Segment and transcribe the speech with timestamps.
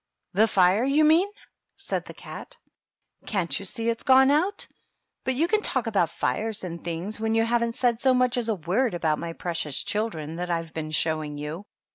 [0.33, 1.27] The fire, you mean^
[1.75, 2.57] said the cat.
[3.27, 4.65] "Can't you see it's gone out?
[5.25, 8.49] But you can talk about fires and things, when you haven't said so much as
[8.49, 11.67] a word about my precious chil dren that I've been showing you.